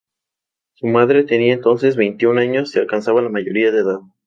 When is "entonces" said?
1.53-1.95